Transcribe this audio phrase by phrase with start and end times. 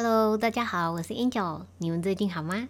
[0.00, 2.68] Hello，大家好，我是 Angel，你们最近好吗？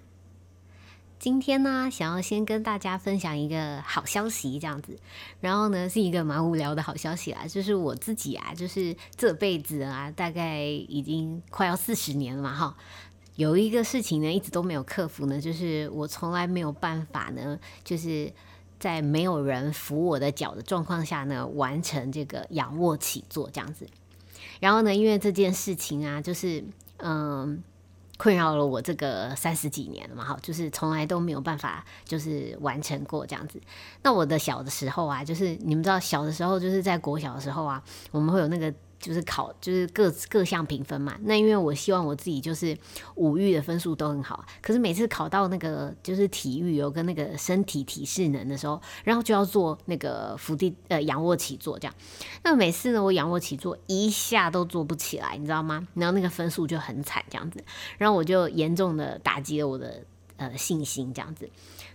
[1.18, 4.98] 今天呢，想要先跟大家分享一个好消息，这样子，
[5.42, 12.74] 然后呢，是一个蛮无聊的好消息啦，就是我自己啊，就是这辈子啊，大概已经快要四十年了嘛，哈，
[13.36, 18.32] 有一个事情呢，一直都没有克服呢，就是我从来没有办法呢，就是
[18.80, 23.86] 在没有人扶我的脚的状况下呢，完成这个仰卧起坐这样子。
[24.60, 26.64] 然后呢，因为这件事情啊，就是
[26.98, 27.62] 嗯。
[28.20, 33.60] 困扰了我这个三十几年了嘛，哈，就是从来都没有办法就是完成过这样子。
[34.02, 38.74] 那我的小的时候啊，就是你们知道小的时候，就是在国小的时候啊，我们会有那个。
[38.98, 41.16] 就是考，就是各各项评分嘛。
[41.22, 42.76] 那因为我希望我自己就是
[43.14, 51.94] 五育的分数都很好，可是每次考到那个就是体育有跟那个身体体适能的时候，然后就要做那个伏地呃仰卧起坐这样。
[52.42, 55.86] 那每次呢，我仰卧起坐一下都做不起来，你知道吗？
[55.94, 57.62] 然后那个分数就很惨这样子，
[57.98, 60.02] 然后我就严重的打击了我的
[60.36, 61.48] 呃信心这样子。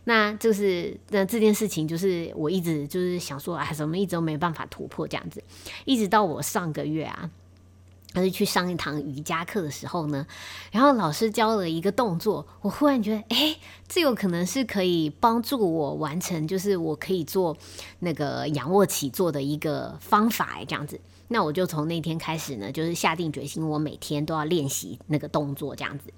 [0.06, 5.42] 那就是那这件事情，就是我一直就是想说，哎，怎么一直都没办法突破这样子，
[5.86, 7.30] 一直到我上个月啊，
[8.14, 10.28] 还是去上一堂瑜伽课的时候呢，
[10.72, 13.56] 然后老师教了一个动作，我忽然觉得，哎，
[13.88, 17.56] 这有可能是可以帮助我完成，就是我可以做
[18.00, 21.00] 那个仰卧起坐的一个方法，哎，这样子。
[21.30, 26.12] 那我就从那天开始呢，就是下定决心，我每天都要练习那个动作这样子，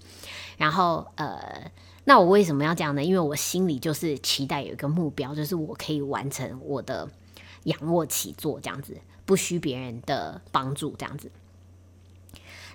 [0.58, 1.72] 然后呃。
[2.06, 3.03] 那我为什么要这样呢？
[3.03, 7.09] 因为我心里就是期待有一个目标，就是我可以完成我的
[7.64, 11.30] 仰卧起坐这样子，不需别人的帮助这样子。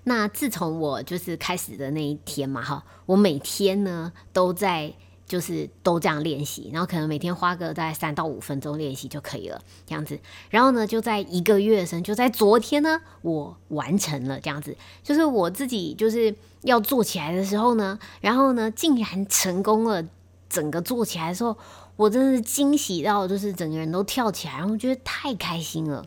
[0.04, 4.94] 那自从我就是开始的那一天嘛，哈，我每天呢都在。
[5.30, 10.18] 就是都这样练习，然后可能每天花个大概三到五分钟练习就可以了，这样子。
[10.50, 14.76] 然后呢，就在一个月的时候就在昨天呢，我完成了这样子。
[15.04, 20.04] 就是我自己就是要做起来的时候呢，然后呢，竟然成功了。
[20.50, 21.56] 整个做起来的时候，
[21.94, 26.04] 我真的是惊喜到，就是整个人都跳起来，然后觉得太开心了。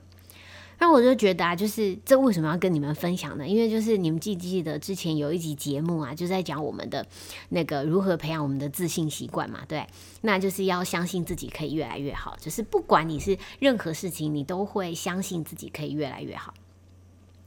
[0.83, 3.47] 那我就觉得啊，就是这为什么要跟你们分享呢？
[3.47, 7.07] 因为就是你们记不记得之前有一集节目啊，就在讲我们的
[7.47, 9.87] 那个如何培养我们的自信习惯嘛，对，
[10.19, 16.53] 那就是要相信自己可以越来越好，就是不管你是任何事情，你都会相信自己可以越来越好。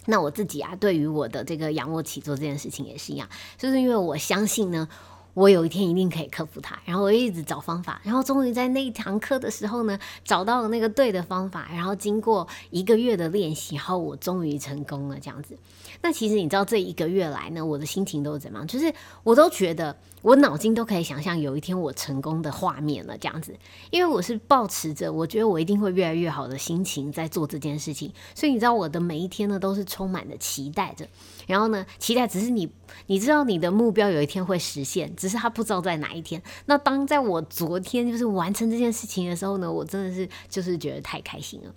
[0.06, 4.88] 那我自己啊，对于我的这个仰卧起坐这件事情也是一样，就是因为我相信呢。
[5.36, 15.20] 我有一天一定可以克服它，然后我一直找方法，然后终于在那一堂课的时候呢，找到了那个对的方法，然后经过一个月的练习，然后我终于成功了。
[15.20, 15.54] 这样子，
[16.00, 18.66] 那其实你知道这一个月来呢，我的心情都是怎么样？
[18.66, 18.90] 就是
[19.24, 23.18] 我都觉得我脑筋都可以想象有一天我成功的画面了。
[23.18, 23.54] 这样子，
[23.90, 31.06] 因为我是保持着我觉得我一定会越来越好的心情在做这件事情，所以你知道我的每一天呢都是充满着期待着。
[31.46, 32.68] 然后呢，期待只是你，
[33.06, 36.42] 你知道你的目标有一天会实现，只是他不知道在哪一天。
[36.66, 41.74] 那当在我昨天就是完成这件事情的时候呢，我真的是就是觉得太开心了。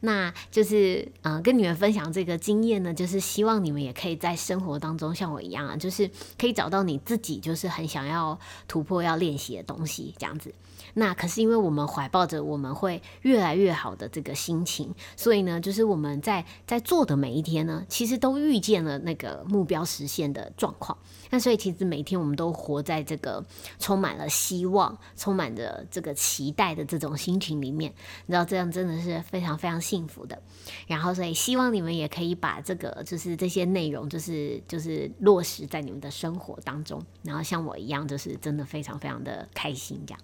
[0.00, 8.38] 那就是嗯，跟你们分享这个经验呢，就是希望你们也可以在生活当中像我一样啊，就是可以找到你自己就是很想要
[8.68, 10.52] 突破要练习的东西这样子。
[10.98, 20.96] 那可是因为我们怀抱着我们会越来越好的这个心情，所以呢，就是我们在在做的每一天呢，其实都遇见了那个目标实现的状况。
[21.28, 23.44] 那所以其实每天我们都活在这个
[23.78, 27.92] 充满了希望、充满着这个期待的这种心情里面，
[28.24, 30.40] 你知道这样真的是非常非常幸福的。
[30.86, 40.20] 然后所以希望你们也可以把这个就是这些内容，就是就是落实在你们的生活当中，然后像我一样，就是真的非常非常的开心这样。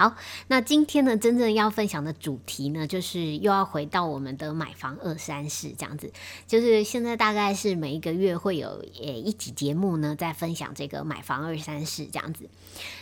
[0.00, 0.16] 好，
[0.48, 6.10] 那今天呢，真正要分享的主题呢，就是又要回到我们的买房二三事这样子。
[6.46, 12.48] 就是现在大概是每一个月会有呃一集节目呢，在分享这个买房二三事这样子。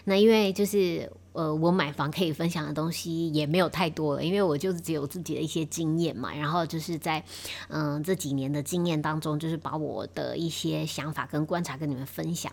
[0.03, 1.12] 那因为就是。
[1.38, 6.34] 呃，我买房可以分享的东西也没有太多了，因为我就是只有自己的一些经验嘛。
[6.34, 7.22] 然后就是在
[7.69, 12.53] 嗯这几年的经验当中，就是把我的一些想法跟观察跟你们分享。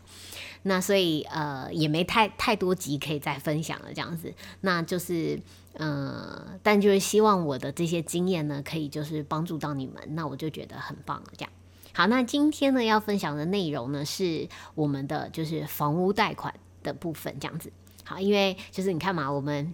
[0.62, 4.32] 那所以呃也没太太多集可以再分享了，这样子。
[4.62, 5.40] 那就是
[5.80, 9.96] 嗯，但就是希望我的这些经验呢，可以就是帮助到你们。
[10.10, 11.52] 那我就觉得很棒了，这样。
[11.92, 17.72] 好，那今天呢要分享的内容呢，是我们的就是房屋贷款的部分，这样子。
[18.06, 19.74] 好，因为就是你看嘛，我们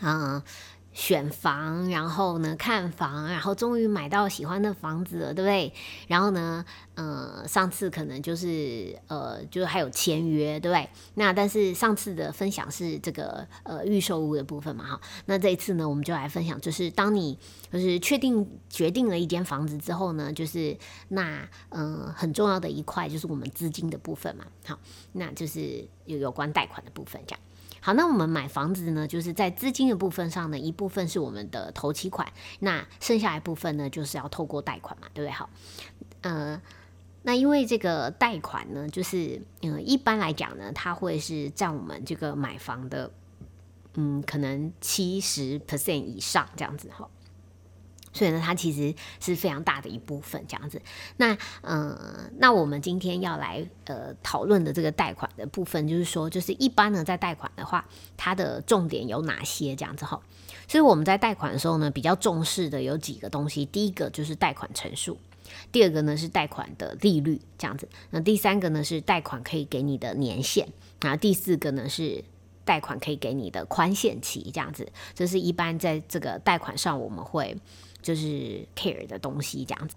[0.00, 0.42] 啊
[0.96, 5.70] 选房，然后呢看房，然后终于买到喜欢的房子了，对不对？
[6.08, 6.64] 然后呢，
[6.94, 10.88] 呃，上次可能就是呃，就是还有签约，对不对？
[11.16, 15.00] 那但是上次的分享是这个呃预售屋的部分嘛，哈。
[15.26, 17.38] 那这一次呢，我们就来分享，就是当你
[17.70, 20.74] 就是确定决定了一间房子之后呢，就是
[21.08, 24.78] 那嗯很重要的一块就是我们资金的部分嘛，好，
[25.12, 27.40] 那就是有有关贷款的部分这样。
[27.80, 32.26] 好，那我们买房子呢，就是在资金的部分上呢，一部分是我们的头期款，
[32.60, 35.32] 那剩下一部分呢，就是要透过贷款嘛，对不对？
[35.32, 35.48] 好，
[36.22, 36.60] 呃，
[37.22, 43.10] 那因为这个贷款呢，就是嗯，一般来讲呢，它会是占我们这个买房的，
[43.94, 47.08] 嗯，可能七十 percent 以上这样子哈。
[48.16, 50.80] 所以呢，它其实是非常大的一部分这样子。
[51.18, 51.96] 那嗯，
[52.38, 57.86] 那我们今天要来呃讨论的这个贷款的部分，就是说，就是一般呢，在贷款的话，
[58.16, 60.18] 它的重点有哪些这样子哈？
[60.66, 63.66] 所以我们在贷款的时候呢，比较重视的有几个东西。
[63.66, 65.18] 第一个就是贷款成数，
[65.70, 67.88] 第二个呢是贷款的利率这样子。
[68.10, 70.66] 那第三个呢是贷款可以给你的年限，
[71.02, 72.24] 然后第四个呢是
[72.64, 74.90] 贷款可以给你的宽限期这样子。
[75.14, 77.56] 这是一般在这个贷款上我们会。
[78.06, 79.96] 就是 care 的东西这样子，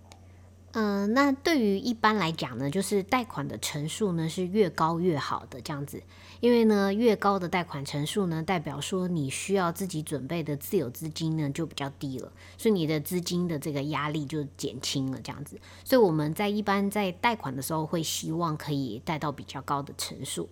[0.72, 6.02] 嗯，那对于一般来讲呢，就是贷款的成数呢是越高越好的这样子，
[6.40, 20.50] 因为呢越高的贷款成数呢，代表说你需要自己准备的自有资金呢就比较低了，所以你的资金的这个压力就减轻了这样子，所以我们在一般在贷款的时候会希望可以贷到比较高的成数，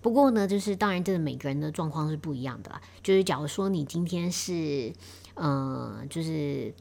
[0.00, 4.92] 不过呢，就是当然这个每个人的状况是不一样的啦，就是假如说你今天是，
[5.34, 6.74] 嗯，就是。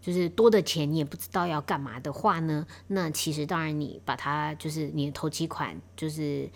[0.00, 6.48] 就是多的钱你也不知道要干嘛的话呢，那其实当然你把它就是你的投期款就是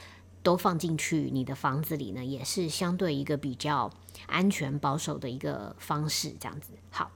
[0.42, 3.90] 都放进去你的房子里呢，也是相对一个比较
[4.26, 6.72] 安全保守的一个方式，这样子。
[6.90, 7.10] 好，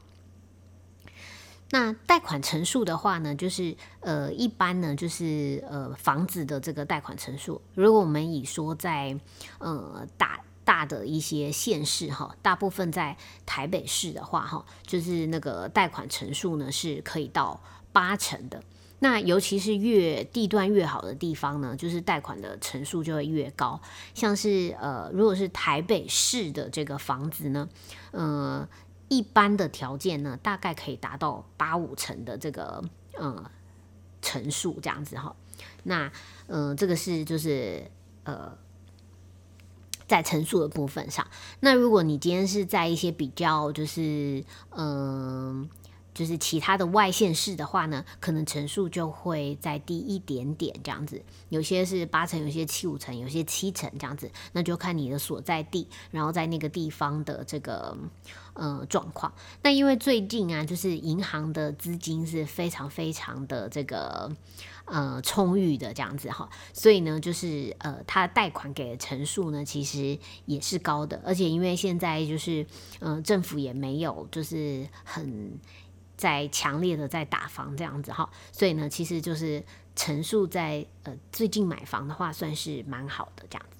[1.70, 9.18] 那贷款成数的话呢，就是呃一般呢就是呃房子的这个贷款成数，如果我们以说在
[9.58, 10.40] 呃大。
[10.68, 13.16] 大的一些县市哈，大部分在
[13.46, 17.58] 台北市的话哈，就是那个贷款成数呢是可以到
[17.90, 18.62] 八成的。
[18.98, 23.80] 那尤其是越地段越好的地方呢，就是贷款的成数就会越高。
[24.12, 27.66] 像是呃，如果是台北市的这个房子呢，
[28.10, 28.68] 呃，
[29.08, 32.84] 一般的条件呢，大概可以达到八五成的这个
[33.16, 33.50] 呃
[34.20, 35.34] 成数这样子哈。
[35.84, 36.12] 那
[36.48, 37.90] 嗯，这个是就是
[38.24, 38.52] 呃。
[40.08, 41.24] 在陈述的部分上，
[41.60, 45.68] 那如果你今天是在一些比较就是嗯，
[46.18, 57.96] 就是其他的外县市的话呢，可能陈述就会再低一点点这样子，有些是八成，有些七五成，有些七成这样子，那就看你的所在地，然后在那个地方的这个
[58.54, 59.32] 呃状况。
[59.62, 64.34] 那因为最近啊，就是银行的资金是非常非常的这个。
[64.90, 72.64] 呃，充裕的这样子哈，所以呢，就是呃，他贷款给的成数呢，其实也是高的，而且因为现在就是，
[73.00, 75.60] 呃，政府也没有就是很
[76.18, 79.64] 在强烈的在打房这样子哈，所以呢，其实就是
[79.96, 83.76] 陈数在呃最近买房的话，算是蛮好的这样子。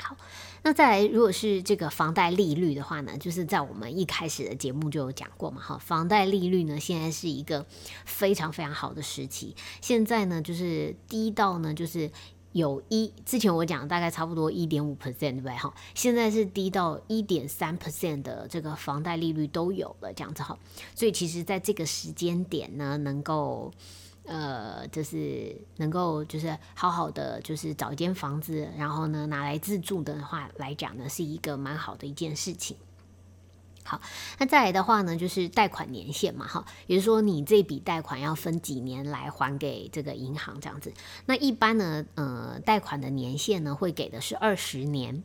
[0.00, 0.16] 好，
[0.62, 7.66] 那再来，如果是这个房贷利率的话呢，就是在我们一开始的节目就有讲过嘛，哈，房贷利率呢现在是一个
[8.04, 12.10] 非常非常好的时期，现在呢就是低到呢就是
[12.58, 20.58] 有一之前我讲大概差不多一点五 percent 对不对哈，现在是低到一点三 percent 的这个房贷利率都有了这样子哈，
[20.94, 23.72] 所以其实在这个时间点呢，能够。
[24.30, 32.76] 呃，就是能够就是好好的，就是找一间房子，然后呢拿来自住的话来讲呢，是一个蛮好的一件事情。
[33.88, 34.00] 好，
[34.38, 40.92] 那再来的话呢，就是贷款年限嘛，哈，也就是说你这笔贷款要分几年来还给这个银行这样子。
[41.24, 45.22] 那一般呢，呃，贷款的年限呢会给的是二十年，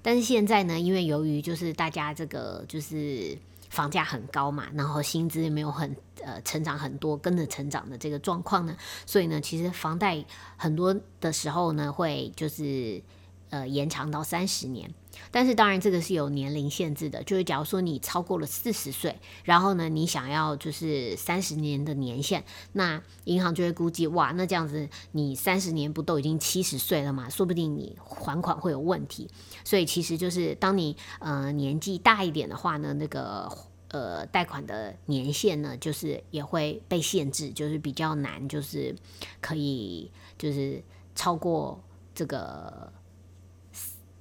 [0.00, 3.36] 但是现在呢，因为由于就是大家这个就是。
[3.70, 8.74] 房价很高嘛，然后薪资也没有很呃成长很多，跟着成长的这个状况呢，
[9.04, 10.24] 所以呢，其实房贷
[10.56, 13.02] 很多的时候呢，会就是
[13.50, 14.92] 呃延长到三十年。
[15.32, 27.28] 但是当然这个是有年龄限制的，就是假如说你超过了四十岁，然后呢你想要就是三十年的年限，那银行就会估计哇，那这样子你三十年不都已经七十岁了嘛？
[27.28, 29.28] 说不定你还款会有问题。
[29.64, 33.50] 所以其实就是当你呃年纪大一点的话呢，那个
[33.88, 38.94] 呃贷款的年限呢，就是也会被限制，就是比较难，就是
[39.40, 40.80] 可以就是
[41.16, 41.82] 超过
[42.14, 42.92] 这个。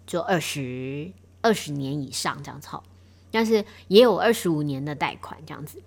[0.08, 1.12] 就二十
[1.42, 2.84] 二十年以上这样子，好。
[3.30, 5.84] 但是也有二十五年的贷款这样子。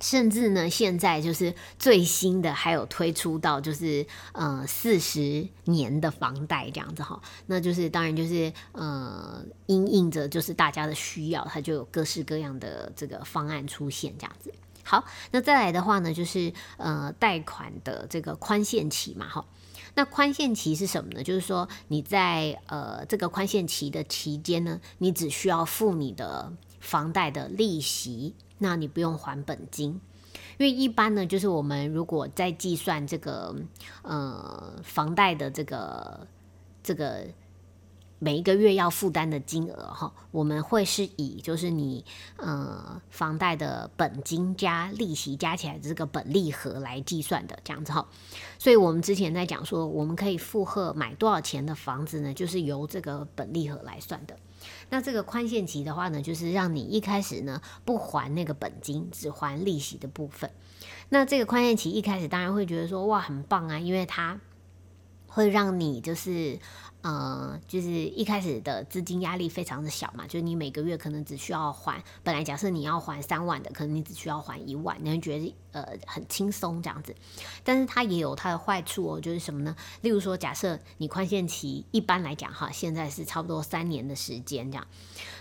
[0.00, 14.52] 甚至呢，现在就是最新的，还有推出到就是呃四十年的房贷这样子哈，那就是当然就是呃因应着就是大家的需要，它就有各式各样的这个方案出现这样子。
[14.84, 19.44] 好，那再来的话呢，就是呃贷款的这个宽限期嘛哈，
[19.94, 21.22] 那宽限期是什么呢？
[21.22, 28.34] 就是说你在呃这个宽限期的期间呢，你只需要付你的房贷的利息。
[28.58, 30.00] 那你不用还本金，
[30.56, 33.52] 因为一般呢，就是我们如果在计算这个
[34.02, 36.24] 呃房贷的这个
[36.80, 37.26] 这个
[38.24, 42.04] 每一个月要负担的金额哈，我们会是以就是你
[42.36, 48.06] 呃房贷的本金加利息加起来这个本利和来计算的这样子哈，
[48.60, 54.36] 所以我们之前在讲说我们可以负荷买多少钱的房子呢，就是由这个本利和来算的。
[54.90, 60.48] 那这个宽限期的话呢，就是让你一开始呢不还那个本金，只还利息的部分。
[61.08, 64.38] 那这个宽限期一开始当然会觉得说哇很棒啊，因为它
[65.26, 66.60] 会让你就是。
[67.02, 77.12] 呃，就是一开始的资金压力非常的小嘛，就是你每个月可能只需要还，本来假设你要还三万的，可能你只需要还一万，你会觉得呃很轻松这样子。
[77.64, 79.74] 但是它也有它的坏处哦，就是什么呢？
[80.02, 84.86] 例如说，假设你宽限期一般来讲哈，现在是差不多三年的时间这样。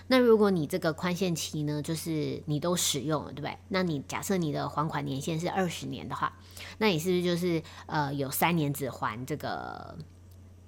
[0.08, 3.56] 那如果你这个宽限期呢，就是你都使用了，对不对？
[3.68, 6.34] 那你假设你的还款年限是二十年的话，
[6.80, 9.96] 那你是不是就是呃有三年只还这个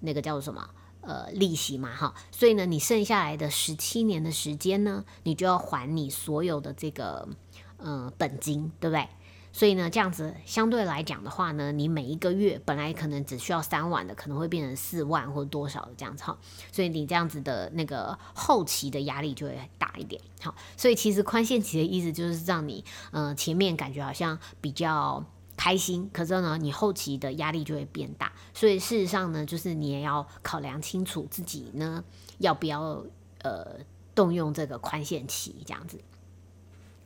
[0.02, 0.70] 那个叫做什么？
[1.06, 7.28] 呃，利息嘛，哈，所以呢，你剩下来的十七年的时间呢，你就要还你所有的这个
[7.76, 9.06] 呃本金，对不对？
[9.52, 16.38] 所以呢，这样子相对来讲的话呢，你每一个月本来可能只需要三万的，可能会变成四万或多少的这样子，哈，
[16.72, 25.24] 所以你这样子的那个后期的压力就会大一点，好，所以其实宽限期的意思就是让你呃前面感觉好像比较。
[25.56, 32.04] 开心，可是呢，你后期的压力就会变大，所以事实上呢，就是你也要考量清楚自己呢
[32.40, 33.04] 要不要
[33.42, 33.78] 呃
[34.16, 36.00] 动用这个宽限期这样子。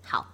[0.02, 0.32] 好。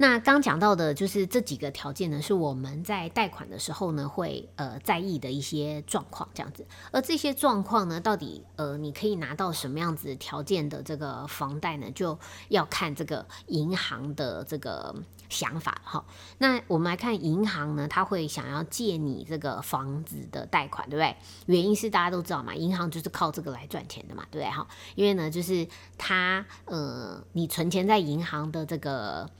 [0.00, 6.64] 那刚讲到的就是这几个条件呢，是我们在贷款的时候呢会呃在意的一些状况，这样子。
[6.92, 12.16] 而这些状况呢，到底呃你可以拿到什么样子条件的这个房贷呢，就
[12.48, 14.94] 要看这个银行的这个
[15.28, 16.04] 想法哈。
[16.38, 21.16] 那我们来看银行呢，他会想要借你这个房子的贷款，对不对？
[21.46, 24.50] 原因是大家都知道嘛，银行就是靠这个来赚钱的嘛，对不对？
[24.50, 25.66] 哈，因为呢，就是
[25.96, 29.30] 他呃，你存钱在银行的这个。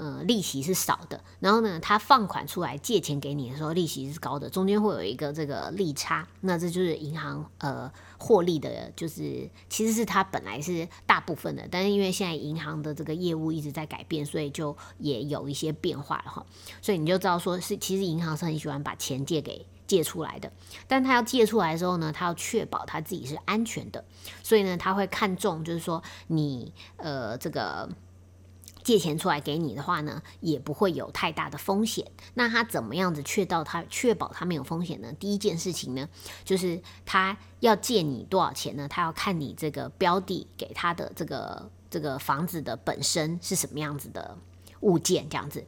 [0.00, 16.46] 呃，利息是少的，然后呢，他放款出来借钱给你的时候，利息是高的，中间会有一个这个利差，那这就是银行呃获利的，就是其实是它本来是大部分的，但是因为现在银行的这个业务一直在改变，所以就也有一些变化了哈，
[16.80, 20.52] 所以你就知道说是其实银行是很喜欢把钱借给借出来的，
[20.86, 24.04] 但他要借出来的时候呢，他要确保他自己是安全的，
[24.44, 27.88] 所以呢，他会看重就是说你呃这个。
[28.88, 32.10] 借钱出来给你的话呢，也不会有太大的风险。
[32.32, 35.12] 那他怎么样子确到他确保他没有风险呢？
[35.20, 36.08] 第一件事情呢，
[36.42, 38.88] 就是他要借你多少钱呢？
[38.88, 44.34] 他要看你这个标的给他的这个这个房子的本身是什么样子的
[44.80, 45.62] 物件，这样子。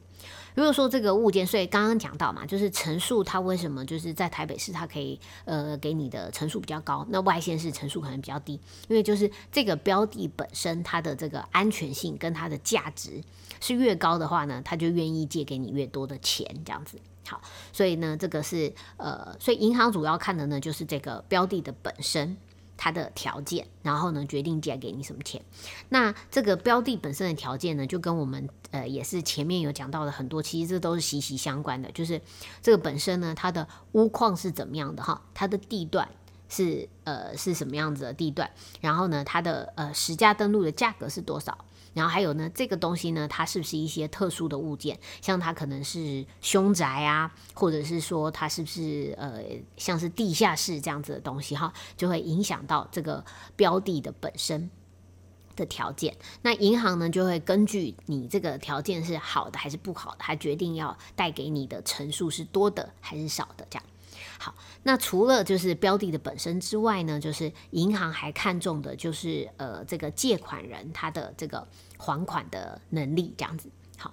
[0.55, 8.53] 如果说这个物件，所以刚刚讲到嘛，就是层数它为什么就是在台北市它可以呃给你的层数比较高，那外县市层数可能比较低，
[8.87, 13.21] 因为就是这个标的本身它的这个安全性跟它的价值
[13.59, 16.97] 是越高的话呢，它就愿意借给你越多的钱这样子。
[17.27, 17.41] 好，
[17.71, 22.35] 所以呢这个是呃，所以银行主要看的呢就是这个标的的本身。
[22.83, 25.39] 它的条件，然后呢，决定借给你什么钱。
[25.89, 31.91] 那这个标的本身的条件呢，就跟我们呃也是前面有讲到的很多，其实这都是息息相关的。
[31.91, 32.19] 就是
[32.59, 35.21] 这个本身呢，它的屋况是怎么样的哈？
[35.35, 36.09] 它的地段
[36.49, 38.49] 是呃是什么样子的地段？
[38.79, 41.55] 然后呢，它的呃实价登录的价格是多少？
[41.93, 44.97] 然后还有呢，这个东西呢，它是不是一些特殊的物件？
[45.21, 49.41] 像它可能是凶宅啊，或者是说它是不是呃
[49.75, 54.69] 像是地下室这样子的东西哈，就会影响到这个标的的本身
[55.55, 56.15] 的条件。
[56.41, 63.85] 那银行呢，就会根据你这个条件是好的还是不好的，它决定要贷给你的层数是多的还是少的这样。
[64.43, 73.69] 好，那除了就是标的的本身之外呢，就是银行还看重的就是呃这个借款人他的这个还款的能力这样子。
[73.99, 74.11] 好，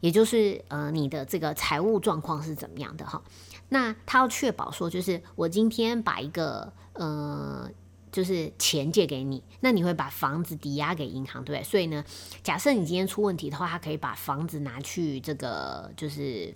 [0.00, 3.22] 也就是呃你的这个财务状况是怎么样的哈？
[3.68, 7.70] 那他要确保说，就是我今天把一个呃
[8.10, 11.62] 就是钱借给你，那你会把房子抵押给银行，对不对？
[11.62, 12.04] 所以呢，
[12.42, 16.52] 假设你今天出问题的话，他可以把房子拿去这个就是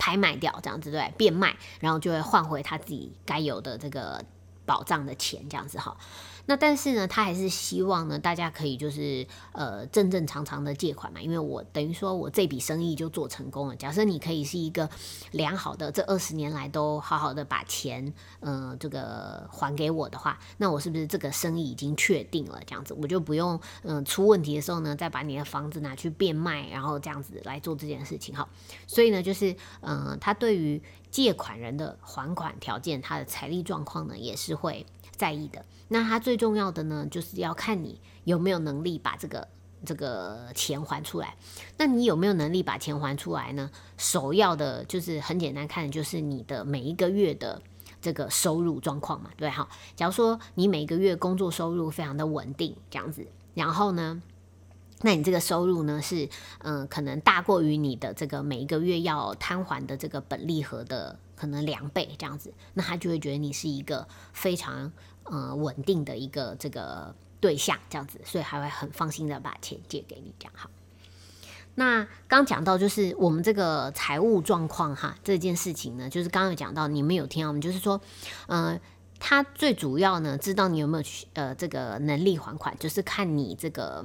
[0.00, 4.24] 拍卖掉，这样子对，变卖，然后就会换回他自己该有的这个
[4.64, 5.96] 保障的钱，这样子哈。
[6.50, 13.76] 那但是呢，他还是希望呢，大家可以就是呃正正常常的借款嘛，因为我等于说我这笔生意就做成功了。
[13.76, 14.90] 假设你可以是一个
[15.30, 22.60] 良好的，这二十年来都好好的把钱嗯这个还给我的话，那我是不是这个生意已经确定了？
[22.66, 28.48] 这样子我就不用嗯出问题的时候呢，再把你的房子拿去变卖，然后这样子来做这件事情哈。
[28.88, 34.84] 所以呢，就是嗯他对于借款人的还款条件，他的财力状况呢，也是会。
[35.20, 39.46] 在意的，那他最重要的呢，就是要看你有没有能力把这个
[39.84, 41.36] 这个钱还出来。
[41.76, 43.70] 那你有没有能力把钱还出来呢？
[43.98, 47.60] 首要的就是很简单，看就是你的每一个月的
[48.00, 49.68] 这个收入状况嘛，对哈。
[49.94, 54.22] 假如说你每个月工作收入非常的稳定，这样子，然后呢，
[55.02, 56.26] 那你这个收入呢是
[56.60, 64.90] 嗯，可能大过于你的这个每一个月要摊还的这个本利和的可能两倍这样子，那他就会觉得你是一个非常。
[65.24, 70.70] 呃，稳定的一个这个对象，这样子，所以还会很放心的把钱借给你，这样好。
[71.74, 77.60] 那刚讲到就是我们这个财务状况哈，这件事情呢，就是刚刚有讲到，你们有听到吗？
[77.60, 78.00] 就是说，
[78.46, 78.80] 呃，
[79.18, 84.04] 他最主要呢，知道你有没有去呃这个能力还款，就是看你这个。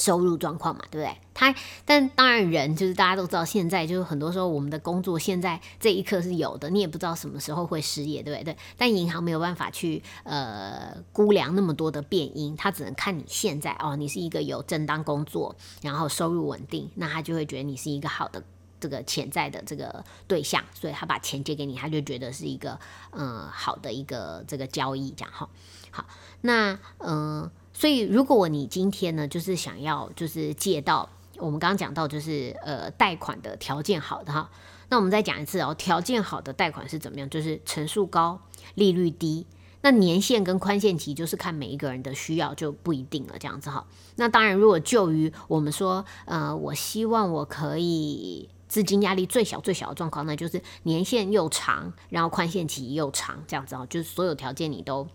[0.00, 1.14] 收入状况嘛，对不对？
[1.34, 1.54] 他，
[1.84, 8.54] 但当然人就是大家都知道，现在就是很多时候我们的工作现在这一刻是有的，你也不知道什么时候会失业，对不对？
[8.54, 18.42] 对但银行没有办法去呃估量那么多的变因，他只能看你现在哦，你是一个有正当工作，然后收入稳定，那他就会觉得你是一个好的
[18.80, 22.78] 这个潜在的这个对象，所以他把钱借给你，他就觉得是一个
[23.12, 25.46] 嗯好的一个这个交易，这样哈。
[25.90, 26.06] 好，
[26.40, 27.50] 那 嗯。
[27.80, 31.08] 所以，如果你今天呢，就是想要就是借到
[31.38, 34.50] 我们刚刚讲到就是呃贷款的条件好的哈，
[34.90, 37.30] 那我们再讲一次哦，条件好的贷款是怎么样？
[37.30, 38.38] 就是成数高、
[38.74, 39.46] 利率低，
[39.80, 43.86] 那年限跟宽限期就是看每一个人的需要就不一定了，这样子哈。
[44.16, 55.08] 那当然，如果就于我们说呃，我希望我可以资金压力最小最小的状况，那就是年限又长，然后宽限期又长，这样子哦，就是所有条件你都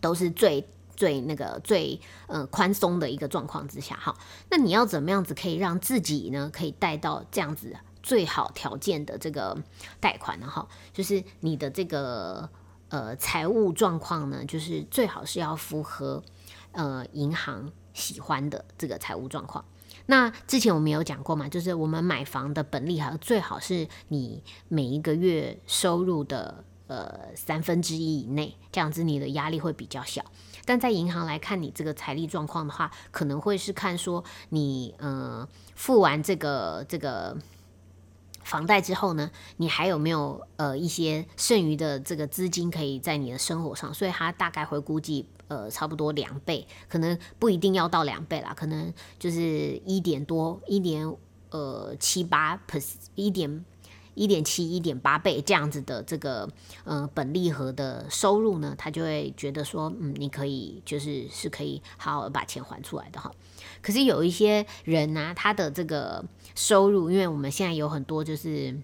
[0.00, 0.66] 都是最。
[1.00, 4.14] 最那个最呃宽松的一个状况之下，哈，
[4.50, 9.56] 那你要怎么样子可以让自己呢可以贷到这样子最好条件的这个
[9.98, 10.46] 贷款呢？
[10.46, 12.46] 哈，就是你的这个
[12.90, 16.22] 呃财务状况呢，就是最好是要符合
[16.72, 19.64] 呃银行喜欢的这个财务状况。
[20.04, 30.24] 那之前我们有讲过嘛，就是我们买房的本利还最好是你每一个月收入的呃三分之一以内，这样子你的压力会比较小。
[30.64, 37.36] 但在银行来看你这个财力状况的话，可能会是看说你呃付完这个这个
[38.42, 49.38] 房贷之后呢，你还有没有呃一些剩余的这个资金可以在你的生活上，所以他大概会估计呃差不多两倍，可能不一定要到两倍啦，可能就是
[49.86, 51.16] 一点多一点
[51.50, 53.64] 呃七八 per 一点。
[54.20, 56.46] 一点七、一点八倍这样子的这个
[56.84, 63.32] 呃本利和的收入呢，他就会觉得说，嗯，你可以就是是可以好好把钱还出来的哈。
[63.80, 66.22] 可是有一些人呢，他的这个
[66.54, 68.76] 收入，因为我们现在有很多就是。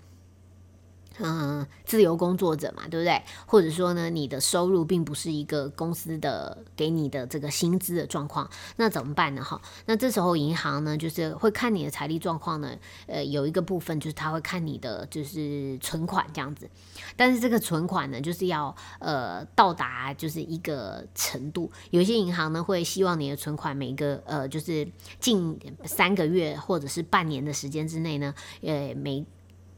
[1.19, 3.23] 嗯，自由工作者嘛，对不对？
[3.47, 9.43] 或者说呢，你的收入并不是一个公司的给你的这个薪资的状况，那怎么办呢？
[9.43, 12.77] 哈，那这时候银行呢，就是会看你的财力状况呢，
[13.07, 16.69] 呃，有一个部分就是他会看你的就是存款这样子，
[17.17, 24.87] 但是这个存款呢，就是要呃到达就是一个程度，有些银行呢会希望你的存款每个呃就是
[25.19, 29.25] 近三个月或者是半年的时间之内呢，呃每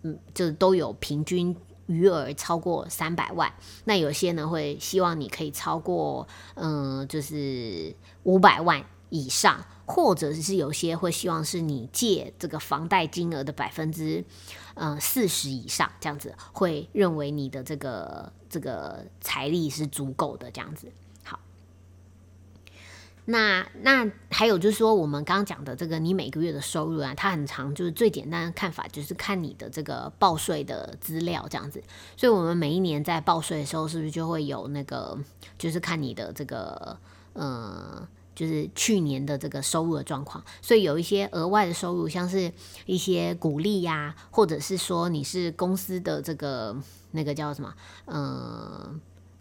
[0.03, 1.57] 嗯，就都有平均
[1.87, 3.53] 余额超过三百万。
[3.85, 14.23] 那有些呢会希望你可以超过，嗯，就是五百万以上，或者是有些会希望是你借这个房贷金额的百分之，
[14.75, 20.93] 嗯，四十以上，这样子会认为你的这个这个财力是足够的这样子。
[23.31, 31.83] 那那还有就是说，我们刚刚讲的这个，你每个月的收入啊，它很长，就是最简单的看法就是看你的这个报税的资料这样子。
[32.17, 35.19] 所以，我们每一年在报税的时候，是不是就会有那个，
[35.59, 36.99] 就是看你的这个，
[37.35, 40.43] 呃，就是去年的这个收入的状况。
[40.63, 42.51] 所以，有一些额外的收入，像是
[42.87, 46.75] 一些鼓励呀，或者是说你是公司的这个
[47.11, 47.75] 那个叫什么，
[48.07, 48.99] 嗯。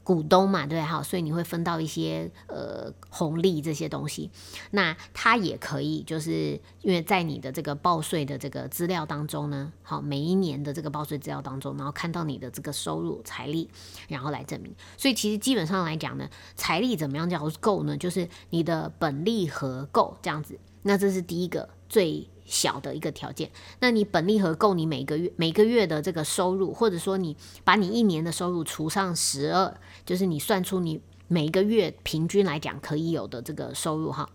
[0.07, 4.31] 股东嘛，对哈，所以你会分到一些呃红利这些东西。
[4.71, 13.69] 那它也可以，就是因为在你的这个报税的这个资料当中呢，好，每一年的这个报税资料当中，然后看到你的这个收入财力，
[14.07, 14.73] 然后来证明。
[14.95, 17.97] 所以其实基本上来讲呢，财力怎么样叫够呢？
[17.97, 20.57] 就是你的本利和够这样子。
[20.83, 22.29] 那这是第一个最。
[22.47, 34.29] 小的一个条件，那你本利和够你每个月每个月的这个收入，或者说你把你一年的收入除上十二，就是你算出你每个月平均来讲可以有的这个收入哈，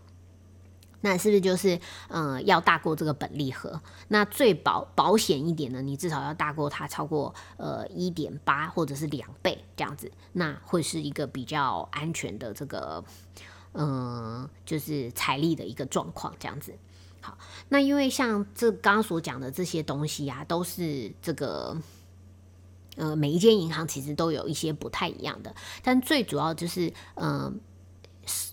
[1.01, 3.81] 那是不是就是嗯要大过这个本利和？
[4.09, 13.03] 那最保保险一点呢，你至少要大过它超过呃一点八或者是两倍这样子，那会是一个比较安全的这个
[13.73, 16.75] 嗯就是财力的一个状况这样子。
[17.25, 21.77] 好，那因为像这刚刚所讲的这些东西啊，都是这个，
[22.97, 25.55] 呃，每一间银行其实都有一些不太一样的，
[25.85, 27.61] 但最主要就是，嗯，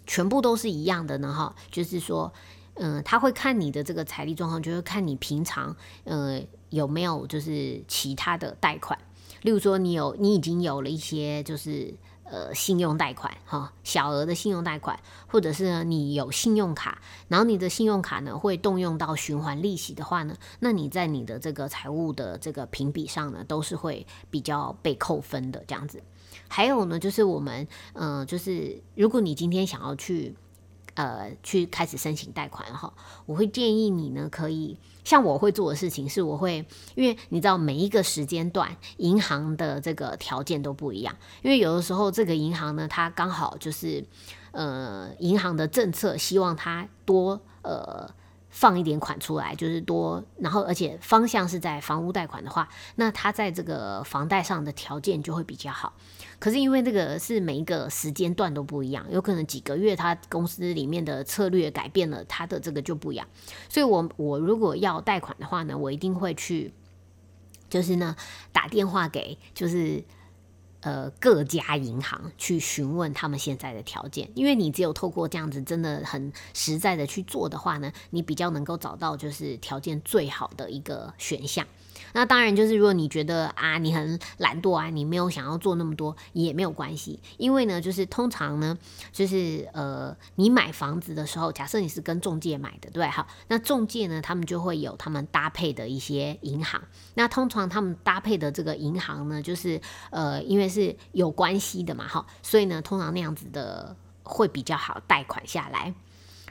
[0.06, 2.32] 全部都是一样的呢，哈，就是说，
[2.76, 8.98] 嗯，他会看你的这个财力状况，就是看你平常，呃，有没有就是其他的贷款，
[9.42, 11.94] 例如说你有，你已经有了一些就是。
[12.32, 26.02] 呃，信用贷款哈，小额的信用贷款，或者是呢你有信用卡，然后你的信用卡呢会动用到循环利息的话呢，那你在你的这个财务的这个评比上呢，都是会比较被扣分的这样子。
[26.48, 30.36] 还有呢，就是我们嗯，就是如果你今天想要去。
[30.96, 32.94] 呃，去开始申请贷款哈，
[33.26, 34.78] 我会建议你呢，可以
[35.10, 44.06] 像我会做的事情是，我会因为你知道每一个时间段银行的这个条件都不一样，因为有的时候这个银行呢，它刚好就是
[44.52, 48.08] 呃，银行的政策希望它多呃。
[48.52, 55.94] 放一点款出来，就是多，然后而且方向是在房屋贷款的话，那它在这个房贷上的条件就会比较好。
[56.40, 63.28] 可是因为这个是每一个时间段都不一样，有可能几个月他公司里面的策略改变了，他的这个就不一样。
[63.68, 66.74] 所以我我如果要贷款的话呢，我一定会去，
[67.70, 68.16] 就是呢
[68.52, 70.04] 打电话给就是。
[70.82, 81.68] 呃，各家银行去询问他们现在的条件，因为你只有透过这样子，真的很实在的去做的话呢，你比较能够找到就是条件最好的一个选项。
[82.14, 87.20] 那当然，就是如果你觉得啊，你很懒惰啊，你没有想要做那么多，也没有关系。
[87.38, 88.78] 因为呢，就是通常呢，
[89.12, 96.82] 就是呃，你买房子的时候，假设你是跟中介买的，对，好，那中介呢，他们就会有他们搭配的一些银行。
[97.16, 105.94] 那通常他们搭配的这个银行呢，就是呃，因为是有关系的嘛，哈，所以呢，通常那样子的会比较好贷款下来。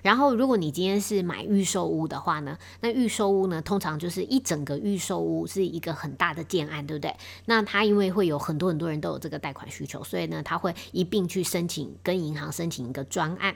[0.09, 7.15] 然后，如果你今天是买预售屋的话呢，那预售屋呢，通常就是一整个预售屋是一个很大的建案，对不对？
[7.45, 13.55] 那他因为会有很多很多人都有这个贷款需求，所以呢，他会一并去申请跟银行申请一个专案。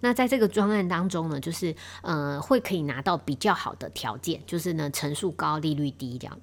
[0.00, 6.40] 那在这个专案当中呢，就是呃，会可以拿到比较好的条件，就是呢，成数高，利率低这样。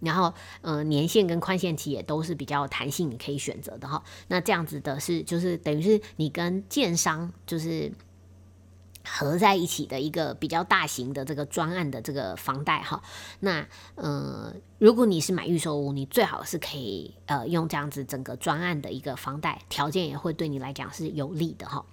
[0.00, 4.02] 然后，呃，年限跟宽限期也都是比较弹性，你可以选择的哈。
[4.28, 7.92] 那这样子的是，就是等于是你跟建商就是。
[9.08, 13.00] 合在一起的一个比较大型的这个专案的这个房贷哈，
[13.40, 21.84] 那呃，如果你是买预售屋，你最好是可以呃用这样子整个专案的一个房贷，条件也会对你来讲是有利的哈。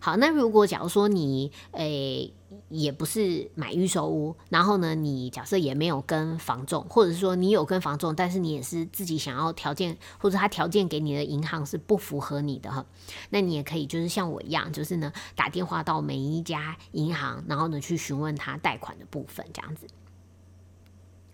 [0.00, 2.32] 好，那如果假如说你诶
[2.68, 12.84] 也不是买预售屋，然后呢，你假设也没有跟房仲，或者说你有跟房仲，但是你也是自己想要条件，或者他条件给你的银行是不符合你的哈，
[13.30, 19.86] 那你也可以就是像我一样，就是呢打电话到每一家银行，然后呢去询问他贷款的部分这样子。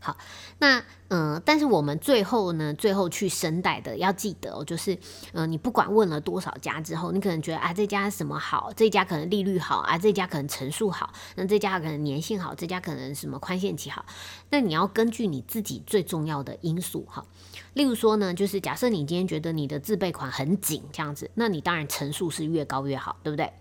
[0.07, 0.17] 好，
[0.59, 4.97] 那嗯，但是我们最后呢，最后去申贷的要记得哦，就是
[5.33, 14.07] 嗯，你不管问了多少家之后，你可能觉得啊，这家什么好，这家可能利率好啊，这家可能成数好，那这家可能年限好，这家可能什么宽限期好，
[14.51, 17.27] 那你要根据你自己最重要的因素哈，
[17.75, 23.53] 例如说呢，就是假设你今天觉得你的自备款很紧这样子，那你当然成数是越高越好，对不对？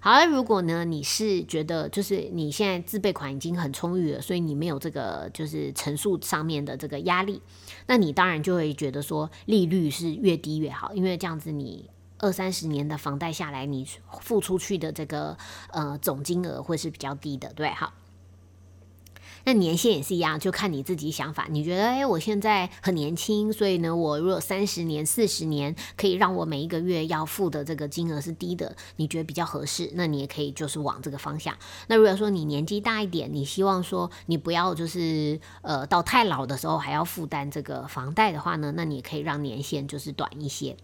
[0.00, 7.40] 好，如果呢，你是觉得就是你现在自备款已经很充裕了，所以你没有这个就是乘数上面的这个压力，
[7.86, 13.86] 那你当然就会觉得说利率是越低越好，因为这样子你二三十年的房贷下来，你
[14.20, 15.36] 付出去的这个
[15.70, 17.92] 呃总金额会是比较低的，对，好。
[19.44, 21.46] 那年限也是一样，就看你自己想法。
[21.50, 31.56] 你觉得，哎，我现在很年轻，所以呢，我如果三十年、四十年可以让我每一个月要付的这个金额是低的，你觉得比较合适，那你也可以就是往这个方向。
[31.88, 40.76] 那如果说你年纪大一点，你希望说你不要就是呃到太老的时候还要负担这个房贷的话呢，那你也可以让年限就是短一些。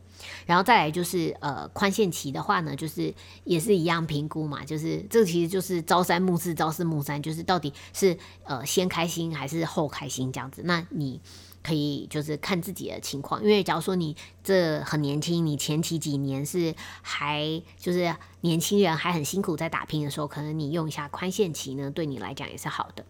[0.46, 10.62] 然后再来就是呃宽限期的话呢，就是也是一样评估嘛，就是这其实就是朝三暮四，朝四暮三，就是到底是呃先开心还是后开心这样子。
[10.64, 11.20] 那你
[11.62, 23.04] 可以就是看自己的情况，因为假如说你这很年轻，你前期几年是还就是年轻人还很辛苦在打拼的时候，可能你用一下宽限期呢，对你来讲也是好的。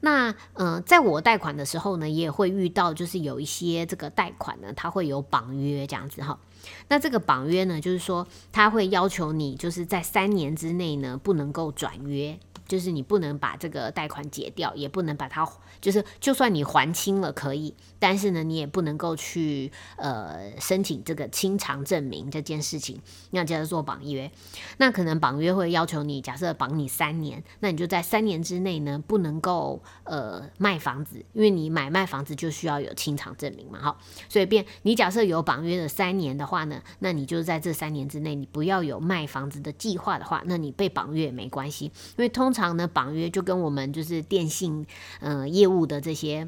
[0.00, 6.38] 那嗯，在我贷款的时候呢，也会遇到，就是有一些这个贷款呢，它会有绑约这样子哈。
[6.88, 12.38] 那这个绑约呢，就是说他会要求你，就是在三年之内呢，不能够转约。
[12.70, 15.44] 就是你不能把这个贷款解掉，也不能把它，
[15.80, 23.00] 就是就算你还清了可以，但是呢，你也不能够去呃申请这个清偿证明这件事情，
[23.32, 24.30] 那叫做绑约。
[24.76, 33.98] 那可能绑约会要求你，假设绑你三年，那你就在三年之内呢，不能够呃卖房子，因为你买卖房子就需要有清偿证明嘛，哈。
[34.28, 42.59] 所以变你假设有绑约的三年的话呢，那你就在这三年之内，你不要有卖房子的计划的话，那你被绑约也没关系，因为通常。
[42.60, 44.86] 常呢，绑约就跟我们就是电信
[45.20, 46.46] 嗯业务的这些。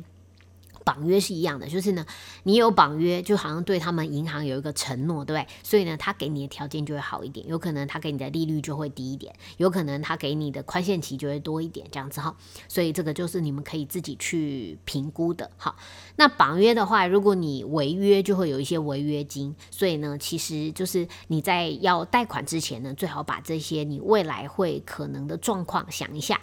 [0.85, 2.05] 绑约是一样的，就是呢，
[2.43, 5.49] 你有绑约，就好像对他们银行有一个承诺，对不对？
[5.63, 12.37] 所以呢，他给你的条件就会好一点，有可能他给你的利率就会低一点，有可能他给你的宽限期就会多一点，这样子哈。
[12.69, 15.51] 所以这个就是你们可以自己去评估的。
[15.57, 15.77] 好，
[16.17, 19.55] 那绑约的话，如果你违约，就会有一些违约金。
[19.71, 26.41] 所以呢，其实就是你在要贷款之前呢，最好把这些你未来会可能的状况想一下。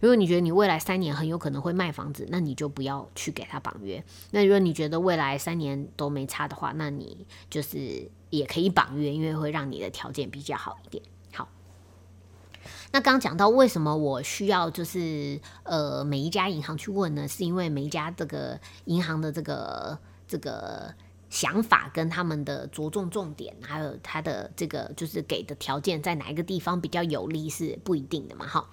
[0.00, 4.02] 如果你觉得你未来三年很有可能会卖房子，那你就不要去给他绑约。
[4.30, 11.04] 那如果你觉得未来三年都没差的话，那你就是也可以绑约，因为会让你的条件比较好一点。
[11.34, 11.48] 好，
[12.92, 17.28] 那刚刚讲到为什么我需要就是呃每一家银行去问呢？
[17.28, 20.94] 是因为每一家这个银行的这个这个
[21.28, 28.46] 想法跟他们的着重重点，还有他的这个就是给的条件在哪一个地方比较有利是不一定的嘛。
[28.46, 28.66] 哈。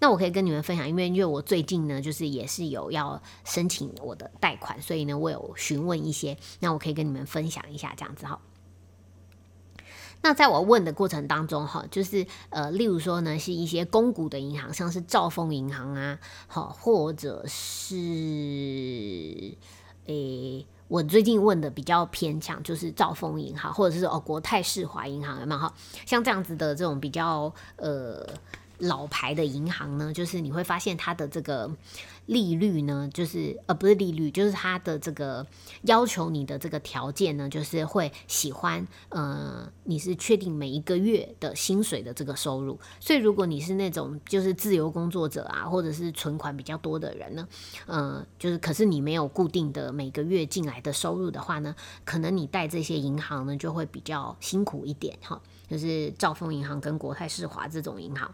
[0.00, 8.40] 那我可以跟你们分享，因为因为我最近呢，就是也是有要申请我的贷款，所以呢，我有询问一些，那我可以跟你们分享一下这样子哈。
[10.22, 17.96] 那在我问的过程当中哈，就是呃，例如说呢，是一些公股的银行，像是兆丰银行啊，好，或者是
[20.06, 25.74] 诶，我最近问的比较偏强，就是兆丰银行，或者是哦国泰世华银行，有没有哈？
[26.06, 28.24] 像这样子的这种比较呃。
[28.78, 31.70] 老牌的银行呢，就是你会发现它的这个
[32.26, 35.46] 利率呢，就是呃不是利率，就是它的这个
[35.82, 42.78] 要求你的这个条件呢，就是会喜欢呃你是确定每一个月的薪水的这个收入。
[43.00, 47.48] 所以如果你是那种就是自由工作者啊，或者是存款比较多的人呢，
[47.86, 58.30] 呃就是可是你没有固定的每个月进来的收入的话呢，可能你贷这些银行呢就会比较辛苦一点哈，就是兆丰银行跟国泰世华这种银行。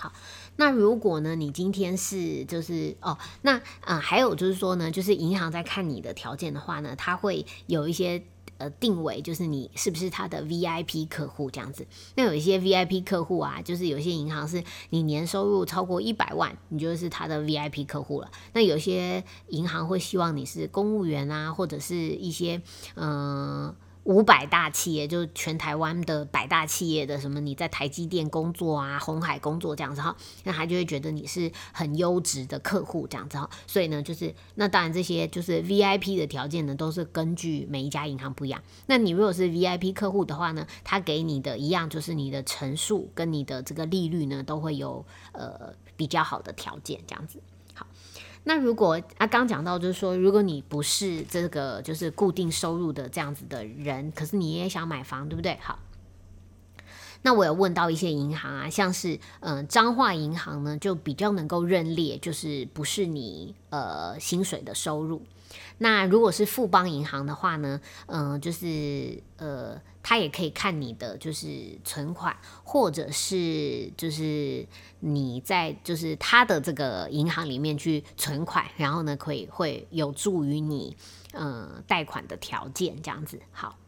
[0.00, 0.12] 好，
[0.54, 8.22] 那如果呢，你今天是就是哦，那啊，还有就是说呢，就是银行在看你的条件的话呢，他会有一些
[8.58, 11.84] 呃定位，就是你是不是他的 VIP 客户这样子。
[12.14, 18.30] 那有一些 VIP 客户啊，就是有些银行是你年收入超过一百万，你就是他的 VIP 客户了。
[18.52, 22.62] 那有些银行会希望你是公务员啊，或者是一些
[22.94, 23.74] 嗯。
[24.08, 27.40] 五百大企业，就是全台湾的百大企业的什么？
[27.40, 33.50] 你在台积电工作啊，红海工作这样子哈，那他就会觉得你是很优质的客户这样子哈。
[33.66, 38.62] 所以呢，就是那当然这些就是 VIP 的条件呢，都是根据每一家银行不一样。
[38.86, 47.42] 那你如果是 VIP 客户的话呢，他给你的一样就是你的陈述跟你的这个利率呢，都会有呃比较好的条件这样子。
[48.48, 55.58] 那如果啊，刚讲到就是说，如果你不是这个就是固定收入的这样子的人，可是你也想买房，对不对？
[55.60, 55.78] 好，
[57.20, 65.20] 那我有问到一些银行啊，像是嗯彰化银行呢，就比较能够认列，就是不是你呃薪水的收入。
[65.80, 74.66] 那如果是富邦银行的话呢，嗯，就是呃，他也可以看你的就是存款，或者是就是
[74.98, 80.96] 你在就是他的这个银行里面去存款，然后呢，可以会有助于你
[81.32, 83.38] 嗯贷款的条件这样子。
[83.52, 83.78] 好，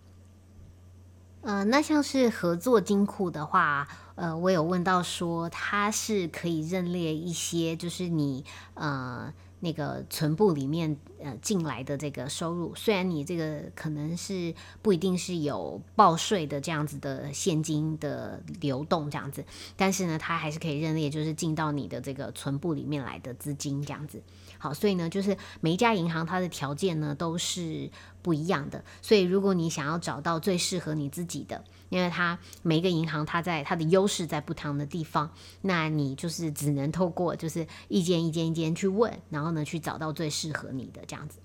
[1.41, 9.35] 呃，那像是合作金库的话，呃，我有问到说它是可以认列一些，就是你呃。
[9.61, 19.45] 那个存部里面呃进来的这个收入，虽然你这个可能是不一定是有报税的这样子的现金的流动这样子，
[19.77, 24.23] 但是呢，它还是可以认列，就是进到你的这个存部里面来的资金这样子。
[24.59, 27.91] 好，所以呢，就是每一家银行它的条件呢都是
[28.23, 31.63] 不一样的，所以如果你想要找到最适合你自己的。
[31.91, 41.39] 因为它每一个银行，它在它的优势在不同的地方，那你就是只能透过就是一间一间一间去问，然后呢去找到最适合你的这样子。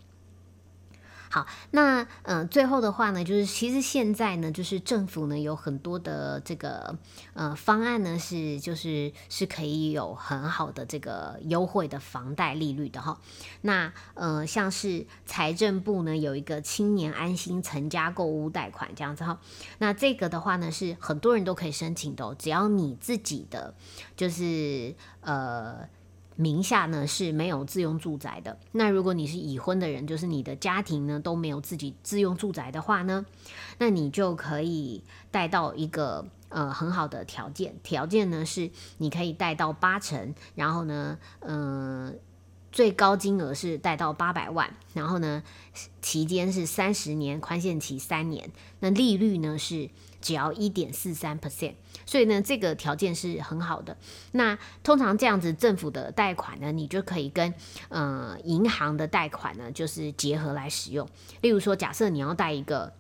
[1.36, 6.98] 好，那嗯，最后的话呢，就是其实现在呢，就是政府呢有很多的这个
[7.34, 13.20] 呃方案呢，是就是是可以有很好的这个优惠的房贷利率的哈。
[13.64, 19.38] 那呃，像是财政部呢有一个青年安心成家购屋贷款这样子哈。
[19.80, 23.76] 那这个的话呢，是很多人都可以申请的，只要你自己的
[24.16, 25.90] 就是呃。
[26.36, 28.58] 名下呢是没有自用住宅的。
[28.72, 33.26] 那如果你是已婚的人，就是你的家庭呢都没有自己自用住宅的话呢，
[33.78, 37.76] 那你就可以贷到一个呃很好的条件。
[37.84, 42.20] 条件呢是你可以贷到八成，然后呢，嗯，
[42.72, 45.44] 最高金额是贷到八百万，然后呢，
[46.02, 49.90] 期间是三十年，宽限期三年，那利率呢是。
[50.26, 53.96] 只要一点四三 percent，所以呢，这个条件是很好的。
[54.32, 57.54] 那通常这样子政府的贷款呢，你就可以跟
[57.90, 61.08] 呃银行的贷款呢，就是结合来使用。
[61.42, 62.92] 例如说，假设你要贷一个，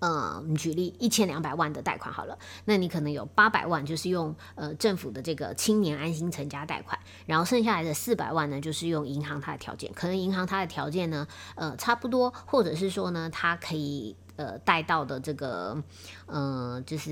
[0.00, 9.90] 呃，你举例一千两百万的贷款好了，那你可能有八百万就是用呃政府的这个青年安心成家贷款，然后剩下来的四百万呢，就是用银行它的条件。
[9.94, 14.14] 可能银行它的条件呢，呃，差不多，或者是说呢，它可以。
[14.36, 15.82] 呃，带到的这个，
[16.26, 17.10] 呃，就是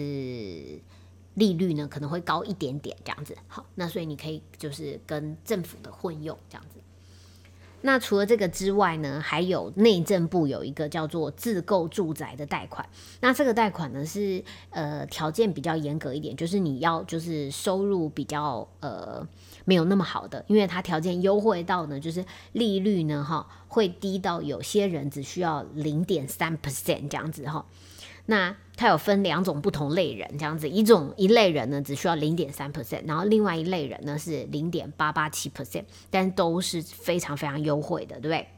[1.34, 3.37] 利率呢，可能会高一点点，这样子。
[3.48, 6.78] 好，那所以你可以就是跟政府的混用这样子。
[7.86, 12.88] 那除了这个之外呢，还有内政部有一个叫做自购住宅的贷款。
[13.20, 19.26] 那这个贷款呢是呃条件比较严格一点，就是你要就是收入比较呃
[19.66, 27.66] 没有那么好的，因为它条件优惠到呢，就是利率呢哈会低到有些人只需要零点三 percent 这样子哈。
[28.26, 38.48] 那它有分两种不同类人，这样子，一种一类人呢只需要零点三 percent，然后另外一类人呢是零点八八七 percent，但都是非常非常优惠的，对不对？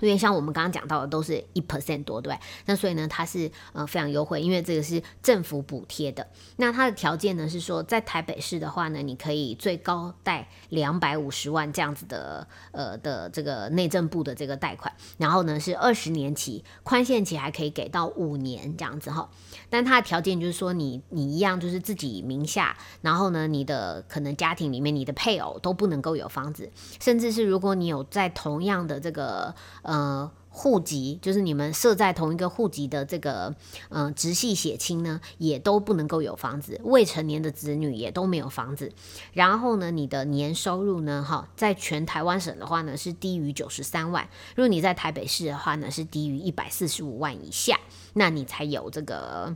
[0.00, 6.26] 因为像我们刚刚讲到的都是一 percent 多，对那所以呢，它是呃非常优惠，因为这个是政府补贴的。
[6.56, 19.28] 那它的条件呢是说，在台北市的话呢，你可以最高贷两百五十万这样子的呃的这个内政部的这个贷款，然后呢是二十年期，宽限期还可以给到五年这样子哈。
[19.68, 29.54] 但它的条件就是说，你你一样就是自己名下，然后呢，你的可能家庭里面你的配偶都不能够有房子，甚至是如果你有在同样的这个。
[29.90, 33.54] 呃户籍就是你们设在同一个户籍的这个，
[33.88, 38.92] 呃，直系血亲呢，也都不能够有房子，未成年的子女也都没有房子。
[39.32, 44.24] 然后呢，你的年收入呢，哈，在全台湾省的话呢，是低于九十三万；
[44.56, 47.78] 如果你在台北市的话呢，是低于一百四十五万以下，
[48.14, 49.54] 那你才有这个。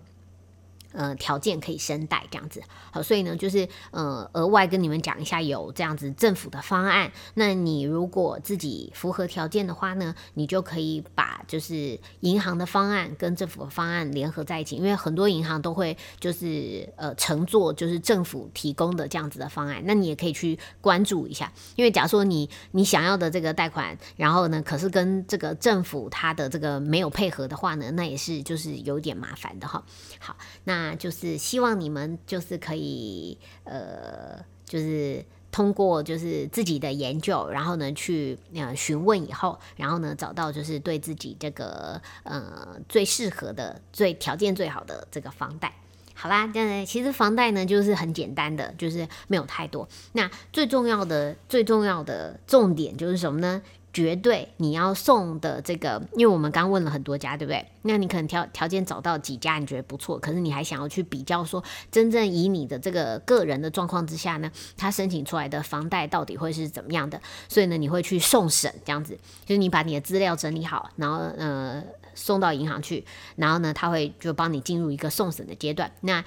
[0.94, 7.10] 呃，条件可以申贷这样子，好，所以呢，就是呃，额外跟你们讲一下，有这样子政府的方案。
[7.34, 21.52] 那你如果自己符合条件的话呢，你就可以把就是银行的方案跟政府的方案联合在一起，因为很多银行都会就是呃乘坐就是政府提供的这样子的方案，那你也可以去关注一下。
[21.74, 29.84] 因为假如说你你想要的这个贷款，然后呢，可是跟这个政府它的这个没有配合的话呢，那也是就是有点麻烦的哈。
[30.20, 30.83] 好，那。
[30.84, 45.72] 那就是希望你们就是可以呃，就是通过就是自己的研究，然后呢去呃询问以后，然后呢找到就是对自己这个呃最适合的、最条件最好的这个房贷。
[46.12, 49.88] 好啦，现在其实房贷呢就是很简单的，就是没有太多。
[50.12, 53.62] 那最重要的、最重要的重点就是什么呢？
[53.94, 57.64] 绝对你要送的这个，因为我们刚问了很多家，对不对？
[57.82, 67.20] 那你可能条条件找到几家你觉得不错，可是你还想要去比较说，真正以你的这个个人的状况之下呢，他申请出来的房贷到底会是怎么样的？
[67.48, 71.80] 所以呢，你会去送审这样子，就是你把你的资料整理好，然后呃
[72.16, 73.04] 送到银行去，
[73.36, 75.92] 然后呢他会就帮你进入一个送审的阶段。
[76.00, 76.24] 那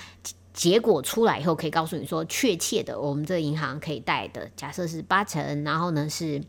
[0.54, 6.42] 结果出来以后，可以告诉你说，确切的我们这个银行可以贷的，假设是八成，然后呢是。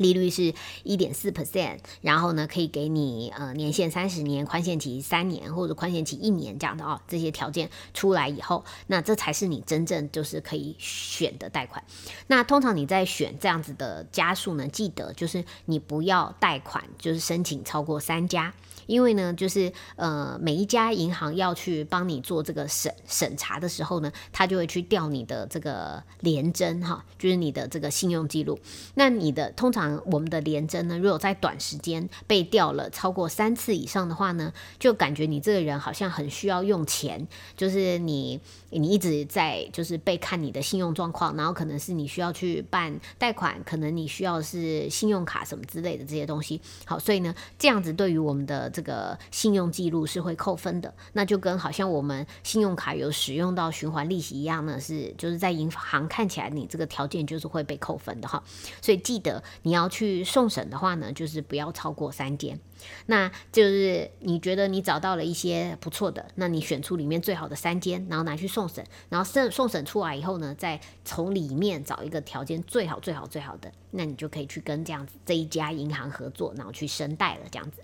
[0.00, 11.84] 利率是一点四 percent，然后呢，可以给你呃年限三十年，宽限期三年或者宽限期一年这样的哦，这些条件出来以后，那这才是你真正就是可以选的贷款。
[12.28, 18.54] 那通常你在选这样子的家数呢，记得就是你不要贷款，就是申请超过三家。
[18.90, 28.58] 因为呢，就是呃，每一家银行要去帮你做这个审审查的时候呢，他就会去调你的这个联征哈，就是你的这个信用记录。
[28.94, 38.40] 那你的通常我们的联征呢，如果在短时间被调了超过三次以上的话呢，就感觉你这个人好像很需要用钱，就是你
[38.70, 46.60] 你一直在就是被看你的信用状况，然后可能是你需要去办贷款，可能你需要是信用卡什么之类的这些东西。
[46.84, 58.42] 好，所以呢，这样子对于我们的这个信用记录是会扣分的，那就跟好像我们信用卡有使用到循环利息一样呢，是就是在银行看起来你这个条件就是会被扣分的哈。
[58.80, 62.58] 所以记得你要去送审的话呢，就是不要超过三间。
[63.06, 77.80] 那就是你觉得你找到了一些不错的，那你选出里面最好的三间，然后拿去送审，然后送送审出来以后呢，再从里面找一个条件最好最好最好的，那你就可以去跟这样子这一家银行合作，然后去申贷了这样子。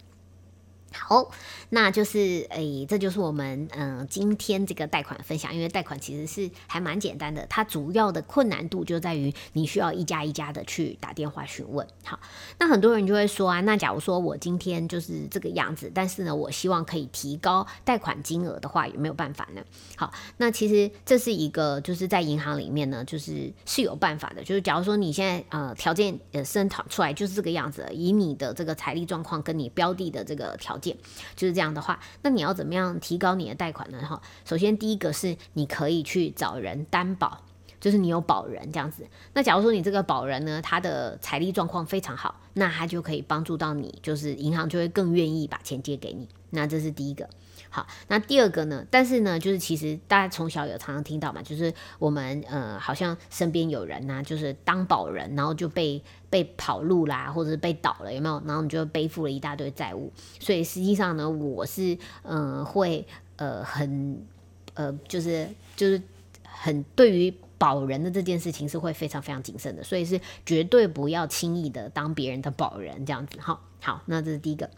[0.92, 1.30] 好，
[1.70, 5.54] 那就是诶，这就是我们嗯今天这个贷款分享。
[5.54, 11.86] 因为贷款其实是还蛮简单的，它主要的困难度就在于你需要一家一家的去打电话询问。
[12.04, 12.18] 好，
[12.58, 19.62] 那很多人就会说啊，那假如说我今天就是这个样子，但是呢，我希望可以提高贷款金额的话，有没有办法呢？
[19.96, 24.42] 好，那其实这是一个就是在银行里面呢，就是是有办法的。
[24.42, 30.96] 就是假如说你现在呃条件呃生产出来就是这个样子，以你的这个财力状况跟你标的的这个条条件。
[31.34, 33.98] 就是这样的话，那你要怎么样提高你的贷款呢？
[34.06, 37.42] 哈，首先第一个是你可以去找人担保，
[37.80, 39.06] 就是你有保人这样子。
[39.32, 46.28] 那假如说你这个保人呢，他的财力状况非常好，那他就可以帮助到你，就是银行就会更愿意把钱借给你。
[46.50, 47.28] 那这是第一个。
[47.76, 48.82] 好，那第二个呢？
[48.90, 58.42] 但是呢，就是其实大家从小有常常听到嘛，就是我们呃，好像身边有人呐，就是当保人，然后就被被跑路啦，或者是被倒了，有没有？
[58.46, 60.10] 然后你就背负了一大堆债务。
[60.40, 63.06] 所以实际上呢，我是嗯，会
[63.36, 64.24] 呃很
[64.72, 65.46] 呃，就是
[65.76, 66.00] 就是
[66.44, 73.38] 很对于保人的这件事情是会非常非常谨慎的，所以是绝对不要轻易的当别人的保人这样子。
[73.38, 74.70] 好，好，那这是第一个。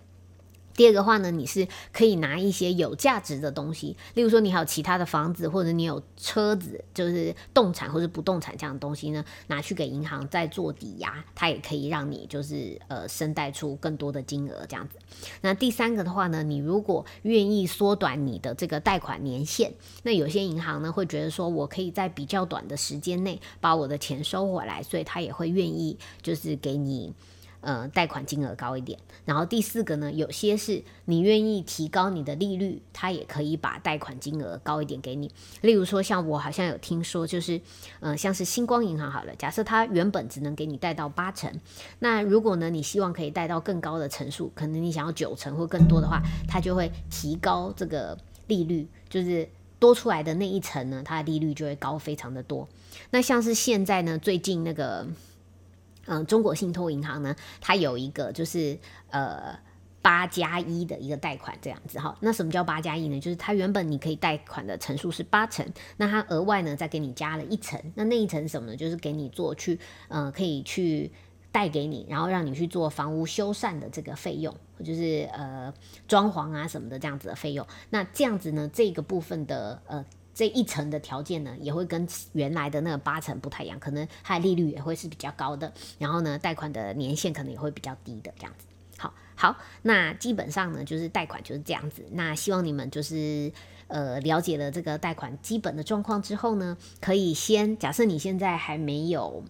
[0.78, 14.96] 第二个话呢，你是可以拿一些有价值的东西，例如说你还有其他的房子，或者你有车子，就是动产或者不动产这样的东西呢，拿去给银行再做抵押，它也可以让你就是呃生贷出更多的金额这样子。
[15.40, 19.72] 那第三个的话呢，你如果愿意缩短你的这个贷款年限，
[20.04, 27.12] 那有些银行呢会觉得说我可以在比较短的时间内把我的钱收回来，所以他也会愿意就是给你。
[27.68, 35.30] 呃，贷款金额高一点，然后第四个呢，有些是你愿意提高你的利率，他也可以把贷款金额高一点给你。
[35.60, 37.60] 例如说，像我好像有听说，就是
[38.00, 41.52] 呃，像是星光银行好了，假设它原本只能给你贷到八成，
[41.98, 48.16] 那如果呢，你希望可以贷到更高的层数，可能你想要九成或更多的话，它就会提高这个
[48.46, 49.46] 利率，就是
[49.78, 52.66] 多出来的那一层呢，它的利率就会高非常的多。
[53.10, 55.06] 那像是现在呢，最近那个。
[56.08, 58.78] 嗯，中国信托银行呢，它有一个就是
[59.10, 59.58] 呃
[60.00, 62.16] 八加一的一个贷款这样子哈。
[62.20, 63.20] 那什么叫八加一呢？
[63.20, 65.66] 就是它原本你可以贷款的层数是八成，
[65.98, 67.78] 那它额外呢再给你加了一层。
[67.94, 68.76] 那那一层什么呢？
[68.76, 69.78] 就是给你做去
[70.08, 71.12] 呃可以去
[71.52, 75.72] 贷给你，然后让你去做房屋修缮的这个费用，就是呃
[76.06, 77.66] 装潢啊什么的这样子的费用。
[77.90, 80.04] 那这样子呢，这个部分的呃。
[80.38, 88.64] 这一层的条件呢，也会跟原来的那个八成不太一样，可能它的利率也会是比较高的，然后呢，贷款的年限可能也会比较低的这样子。
[88.96, 92.06] 好，好，那基本上呢，就是贷款就是这样子。
[92.12, 93.52] 那希望你们就是
[93.88, 99.42] 呃了解了这个贷款基本的状况之后呢，可以先假设你现在还没有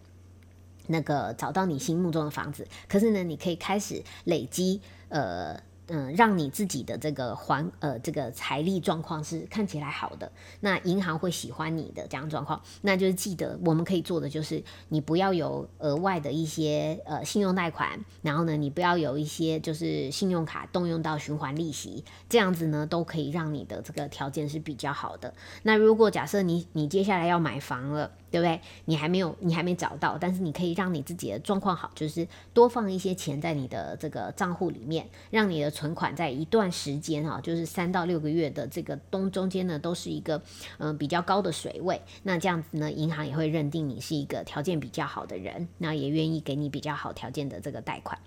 [0.86, 4.80] 那个找到你心目中的房子，可是呢，你可以开始累积
[5.10, 5.67] 呃。
[5.88, 10.30] 嗯，让你自己的这个还呃这个财力状况是看起来好的，
[10.60, 25.32] 那银行会喜欢你的这样状况，那就是记得我们可以做的就是你不要有额外的一些呃信用贷款，然后呢你不要有一些就是信用卡动用到循环利息，这样子呢都可以让你的这个条件是比较好的。
[25.62, 28.12] 那如果假设你你接下来要买房了。
[28.30, 28.60] 对不对？
[28.84, 40.40] 你还没有，你还没找到，但是你可以让你自己的状况好，就是多放一些钱在你的这个账户里面，让你的存款在一段时间啊，就是三到六个月的这个东中间呢，都是一个
[40.78, 42.00] 嗯比较高的水位。
[42.22, 48.18] 那这样子呢，银行也会认定你是一个条件比较好的人，那也愿意给你比较好条件的这个贷款。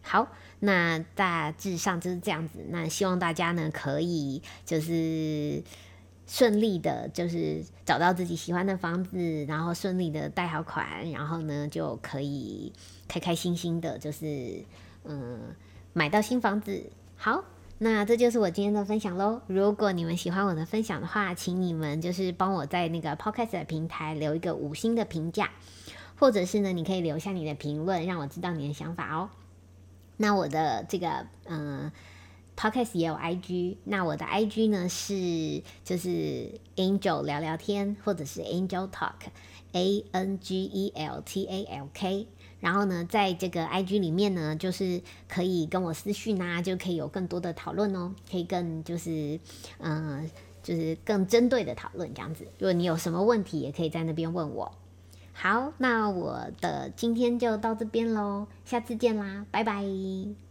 [0.00, 0.26] 好，
[0.60, 2.64] 那大致上就是这样子。
[2.70, 5.62] 那希望大家呢可以就是
[6.28, 12.70] 顺利的，就是找到自己喜欢的房子，然后顺利的贷好款，然后呢就可以
[13.08, 14.62] 开开心心的，就是
[15.04, 15.40] 嗯
[15.94, 16.84] 买到新房子。
[17.16, 17.42] 好，
[17.78, 19.40] 那这就是我今天的分享喽。
[19.46, 25.50] 如果你们喜欢我的分享的话，请你们就是帮我在那个 Podcast 的平台留一个五星的评价，
[26.18, 29.30] 或者是呢你可以留下你的评论，让我知道你的想法哦。
[30.18, 31.90] 那我的这个嗯
[32.58, 41.88] ，podcast 也有 IG，那我的 IG 呢是就是 Angel 聊聊天，或者是 Angel Talk，A N G E L T A L
[41.94, 42.26] K。
[42.60, 49.38] 然后呢，在这个 IG 里面呢，就是可以跟我私讯啊，就可以有更多的讨论哦，可以更就是
[49.78, 50.28] 嗯，
[50.60, 52.44] 就是更针对的讨论这样子。
[52.58, 54.72] 如果你有什么问题，也可以在那边问我。
[55.32, 60.47] 好，那我的今天就到这边喽，下次见啦，拜拜。